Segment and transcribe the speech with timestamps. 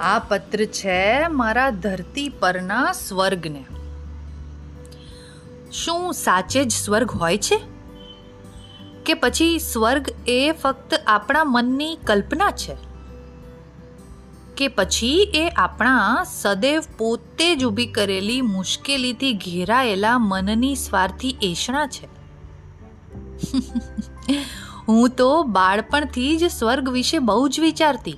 [0.00, 3.64] આ પત્ર છે મારા ધરતી પરના સ્વર્ગને.
[5.72, 7.60] શું સાચે જ સ્વર્ગ હોય છે?
[9.06, 12.76] કે પછી સ્વર્ગ એ ફક્ત આપણા મનની કલ્પના છે?
[14.56, 22.08] કે પછી એ આપણા સદૈવ પોતે જ ઊભી કરેલી મુશ્કેલીથી ઘેરાયેલા મનની સ્વાર્થી એષણા છે?
[24.88, 28.16] હું તો બાળપણથી જ સ્વર્ગ વિશે બહુ જ વિચારતી.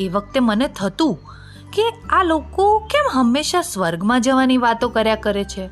[0.00, 1.18] એ વખતે મને થતું
[1.72, 5.68] કે આ લોકો કેમ હંમેશા સ્વર્ગમાં જવાની વાતો કર્યા કરે છે?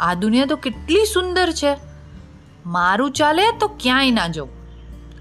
[0.00, 1.76] આ દુનિયા તો કેટલી સુંદર છે.
[2.66, 4.50] મારું ચાલે તો ક્યાંય ના જવું.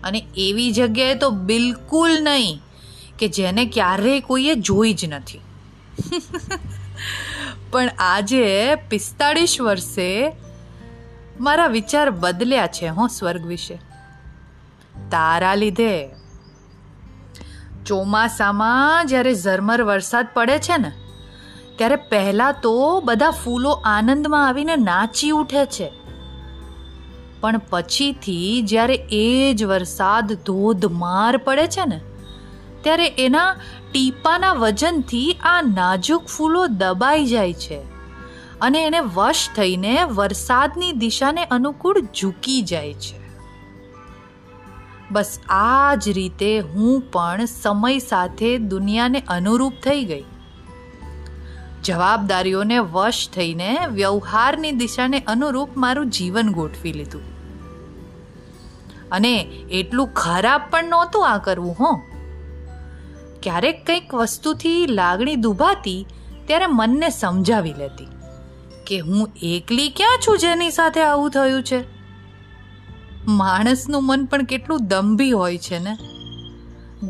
[0.02, 2.62] અને એવી જગ્યાએ તો બિલકુલ નહીં
[3.20, 5.40] કે જેને ક્યારેય કોઈએ જોઈ જ નથી.
[7.72, 10.36] પણ આજે પિસ્તાળીસ વર્ષે
[11.40, 13.76] મારા વિચાર બદલ્યા છે હું સ્વર્ગ વિશે.
[15.10, 16.21] તારા લીધે
[17.86, 20.92] ચોમાસામાં જ્યારે ઝરમર વરસાદ પડે છે ને,
[21.78, 22.76] ત્યારે પહેલાં તો
[23.06, 25.90] બધા ફૂલો આનંદમાં આવીને નાચી ઉઠે છે.
[27.42, 32.02] પણ પછીથી જ્યારે એ જ વરસાદ ધોધમાર પડે છે ને,
[32.82, 33.48] ત્યારે એના
[33.92, 37.80] ટીપાના વજનથી આ નાજુક ફૂલો દબાઈ જાય છે
[38.62, 43.21] અને એને વશ થઈને વરસાદની દિશાને અનુકૂળ ઝૂકી જાય છે.
[45.12, 50.24] બસ આ જ રીતે હું પણ સમય સાથે દુનિયાને અનુરૂપ થઈ ગઈ.
[51.84, 57.22] જવાબદારીઓને વશ થઈને વ્યવહારની દિશાને અનુરૂપ મારું જીવન ગોઠવી લીધું.
[59.12, 62.02] અને એટલું ખરાબ પણ નહોતું આ કરવું, હો.
[63.44, 66.06] ક્યારેક કંઈક વસ્તુથી લાગણી દુભાતી
[66.46, 68.08] ત્યારે મનને સમજાવી લેતી
[68.88, 72.01] કે હું એકલી ક્યાં છું જેની સાથે આવું થયું છે?
[73.28, 75.98] માણસનું મન પણ કેટલું દંભી હોય છે ને?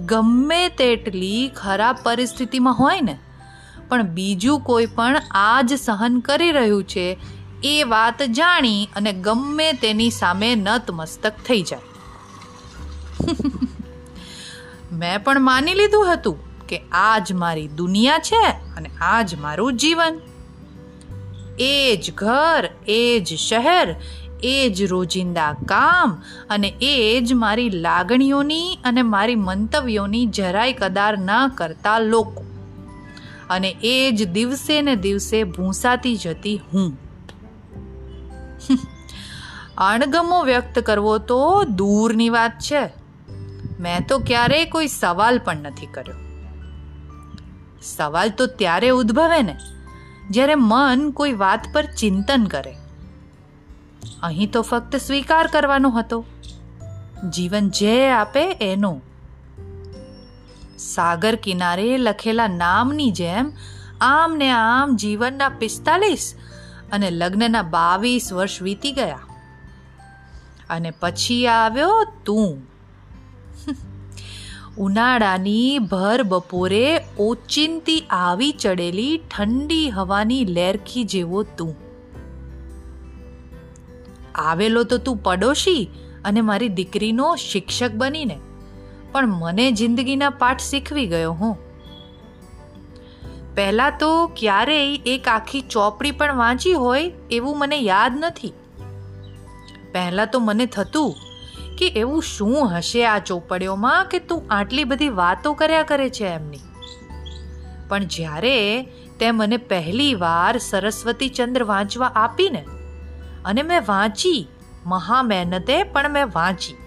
[0.06, 3.20] ગમે તેટલી ખરાબ પરિસ્થિતિમાં હોય ને,
[3.90, 7.18] પણ બીજું કોઈ પણ આ જ સહન કરી રહ્યું છે,
[7.64, 11.80] એ વાત જાણી અને ગમે તેની સામે નતમસ્તક થઈ જાય.
[14.92, 19.74] મેં પણ માની લીધું હતું કે આ જ મારી દુનિયા છે અને આ જ મારું
[19.74, 20.20] જીવન.
[21.60, 23.96] એ જ ઘર, એ જ શહેર
[24.44, 31.48] એ જ રોજિંદા કામ અને એ જ મારી લાગણીઓની અને મારી મંતવ્યોની જરાય કદાર ના
[31.48, 32.44] કરતા લોકો.
[33.50, 37.00] અને એ જ દિવસે ને દિવસે ભૂંસાતી જતી હું.
[39.78, 42.90] અણગમો વ્યક્ત કરવો તો દૂરની વાત છે.
[43.80, 46.16] મેં તો ક્યારેય કોઈ સવાલ પણ નથી કર્યો.
[47.82, 49.58] સવાલ તો ત્યારે ઉદ્ભવે ને,
[50.30, 52.76] જ્યારે મન કોઈ વાત પર ચિંતન કરે.
[54.24, 56.26] અહીં તો ફક્ત સ્વીકાર કરવાનો હતો.
[57.30, 59.02] જીવન જે આપે એનો.
[60.78, 63.52] સાગર કિનારે લખેલા નામની જેમ
[64.02, 66.36] આમ ને આમ જીવનના પિસ્તાલીસ
[66.92, 69.20] અને લગ્નના બાવીસ વર્ષ વીતી ગયા.
[70.70, 72.72] અને પછી આવ્યો તું.
[74.78, 81.91] ઉનાળાની ભર બપોરે ઓચિંતી આવી ચડેલી ઠંડી હવાની લેરખી જેવો તું.
[84.36, 85.90] આવેલો તો તું પડોશી
[86.26, 88.40] અને મારી દીકરીનો શિક્ષક બનીને.
[89.12, 91.58] પણ મને જિંદગીના પાઠ શીખવી ગયો હું.
[93.56, 98.54] પહેલાં તો ક્યારેય એક આખી ચોપડી પણ વાંચી હોય એવું મને યાદ નથી.
[99.92, 101.16] પહેલાં તો મને થતું
[101.78, 106.60] કે એવું શું હશે આ ચોપડીઓમાં કે તું આટલી બધી વાતો કર્યા કરે છે એમની.
[107.90, 108.84] પણ જ્યારે
[109.20, 112.66] તે મને પહેલી વાર સરસ્વતી ચંદ્ર વાંચવા આપીને
[113.46, 114.48] અને મેં વાંચી.
[114.86, 116.78] મહા મહેનતે પણ મેં વાંચી.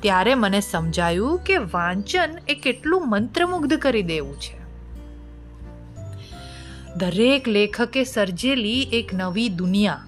[0.00, 4.58] ત્યારે મને સમજાયું કે વાંચન એ કેટલું મંત્રમુગ્ધ કરી દેવું છે.
[6.96, 10.04] દરેક લેખકે સર્જેલી એક નવી દુનિયા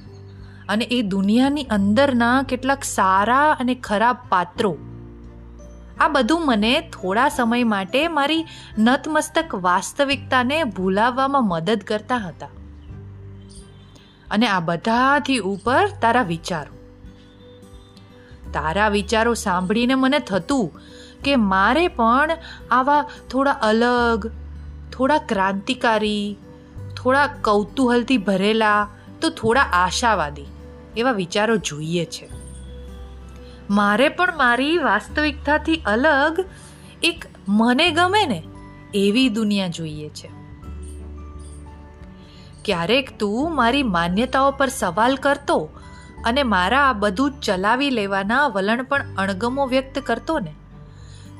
[0.69, 4.79] અને એ દુનિયાની અંદરના કેટલાક સારા અને ખરાબ પાત્રો.
[6.01, 8.45] આ બધું મને થોડા સમય માટે મારી
[8.79, 12.49] નતમસ્તક વાસ્તવિકતાને ભૂલાવવામાં મદદ કરતા હતા.
[14.31, 16.75] અને આ બધાથી ઉપર તારા વિચારો.
[18.53, 20.81] તારા વિચારો સાંભળીને મને થતું
[21.25, 22.37] કે મારે પણ
[22.71, 24.31] આવા થોડા અલગ,
[24.93, 26.37] થોડા ક્રાંતિકારી,
[26.97, 28.89] થોડા કૌતૂહલથી ભરેલા,
[29.21, 30.47] તો થોડા આશાવાદી
[30.97, 32.29] એવા વિચારો જોઈએ છે.
[33.71, 36.45] મારે પણ મારી વાસ્તવિકતાથી અલગ
[37.03, 38.43] એક મને ગમે ને
[38.95, 40.40] એવી દુનિયા જોઈએ છે.
[42.65, 45.69] ક્યારેક તું મારી માન્યતાઓ પર સવાલ કરતો
[46.25, 50.55] અને મારા બધું ચલાવી લેવાના વલણ પણ અણગમો વ્યક્ત કરતો ને,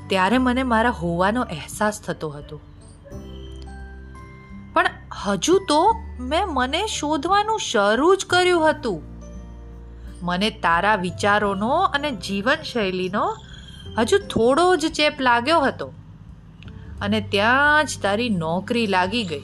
[0.07, 2.59] ત્યારે મને મારા હોવાનો અહેસાસ થતો હતો.
[4.73, 4.85] પણ
[5.25, 9.01] હજુ તો મેં મને શોધવાનું શરૂ જ કર્યું હતું.
[10.23, 13.37] મને તારા વિચારોનો અને જીવનશૈલીનો
[13.97, 15.87] હજુ થોડો જ ચેપ લાગ્યો હતો
[17.01, 19.41] અને ત્યાં જ તારી નોકરી લાગી ગઈ.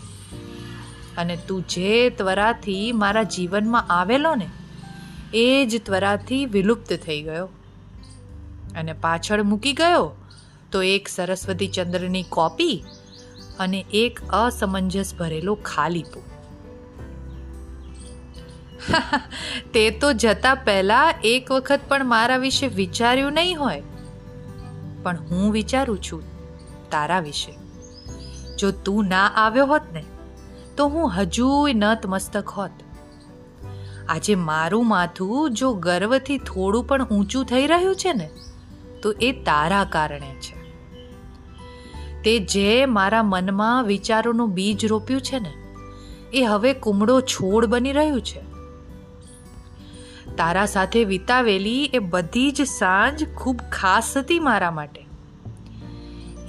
[1.17, 4.49] અને તું જે ત્વરાથી મારા જીવનમાં આવેલો ને,
[5.33, 7.49] એ જ ત્વરાથી વિલુપ્ત થઈ ગયો.
[8.75, 10.15] અને પાછળ મૂકી ગયો,
[10.71, 12.83] તો એક સરસ્વતી ચંદ્રની કોપી
[13.59, 16.23] અને એક અસમંજસ ભરેલો ખાલીપો
[19.73, 23.83] તે તો જતા પહેલા એક વખત પણ મારા વિશે વિચાર્યું નહીં હોય.
[25.03, 26.23] પણ હું વિચારું છું
[26.89, 27.53] તારા વિશે.
[28.57, 30.03] જો તું ના આવ્યો હોત ને
[30.77, 32.71] તો હું હજુય નતમસ્તક હોત.
[34.09, 38.29] આજે મારું માથું જો ગર્વથી થોડું પણ ઊંચું થઈ રહ્યું છે ને,
[39.01, 40.57] તો એ તારા કારણે છે.
[42.21, 45.53] તે જે મારા મનમાં વિચારોનું બીજ રોપ્યું છે ને,
[46.33, 48.41] એ હવે કુમળો છોડ બની રહ્યું છે.
[50.35, 55.06] તારા સાથે વિતાવેલી એ બધી જ સાંજ ખૂબ ખાસ હતી મારા માટે.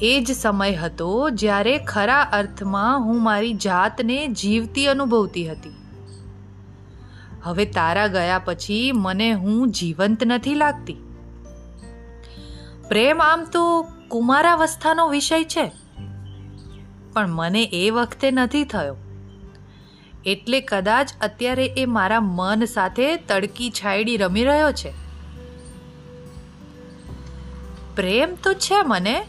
[0.02, 5.76] એ જ સમય હતો જ્યારે ખરા અર્થમાં હું મારી જાતને જીવતી અનુભવતી હતી.
[7.42, 10.96] હવે તારા ગયા પછી મને હું જીવંત નથી લાગતી.
[12.88, 15.72] પ્રેમ આમ તો કુમારાવસ્થાનો વિષય છે.
[17.12, 18.96] પણ મને એ વખતે નથી થયો.
[20.26, 24.92] એટલે કદાચ અત્યારે એ મારા મન સાથે તડકી છાયડી રમી રહ્યો છે.
[27.96, 29.26] પ્રેમ તો છે મને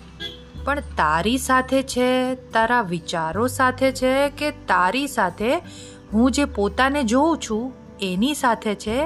[0.65, 5.57] પણ તારી સાથે છે, તારા વિચારો સાથે છે કે તારી સાથે
[6.13, 9.05] હું જે પોતાને જોઉં છું, એની સાથે છે,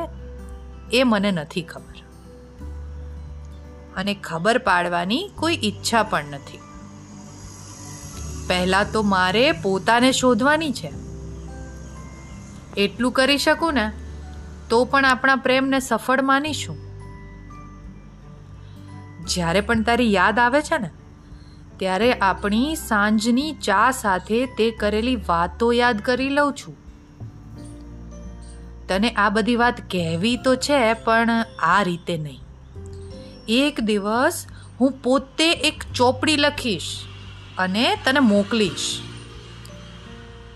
[0.94, 1.94] એ મને નથી ખબર.
[3.96, 6.60] અને ખબર પાડવાની કોઈ ઈચ્છા પણ નથી.
[8.48, 10.92] પહેલા તો મારે પોતાને શોધવાની છે.
[12.78, 13.92] એટલું કરી શકું ને,
[14.70, 16.78] તો પણ આપણા પ્રેમને સફળ માનીશું.
[19.28, 20.90] જ્યારે પણ તારી યાદ આવે છે ને
[21.78, 26.76] ત્યારે આપણી સાંજની ચા સાથે તે કરેલી વાતો યાદ કરી લઉં છું.
[28.88, 31.30] તને આ બધી વાત કહેવી તો છે, પણ
[31.60, 32.40] આ રીતે નહીં.
[33.48, 34.46] એક દિવસ
[34.82, 37.00] હું પોતે એક ચોપડી લખીશ
[37.58, 39.00] અને તને મોકલીશ.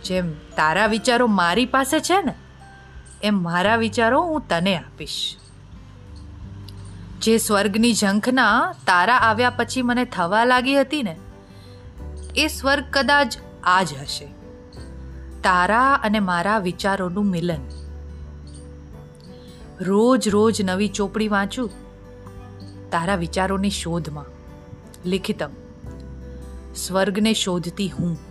[0.05, 2.33] જેમ તારા વિચારો મારી પાસે છે ને,
[3.23, 5.35] એમ મારા વિચારો હું તને આપીશ.
[7.27, 11.17] જે સ્વર્ગની ઝંખના તારા આવ્યા પછી મને થવા લાગી હતી ને,
[12.35, 14.25] એ સ્વર્ગ કદાચ આ જ હશે.
[15.43, 17.59] તારા અને મારા વિચારોનું મિલન.
[19.81, 21.69] રોજ રોજ નવી ચોપડી વાંચું,
[22.91, 24.25] તારા વિચારોની શોધમાં,
[25.05, 25.49] લિખિતમ,
[26.75, 28.26] સ્વર્ગને શોધતી હું.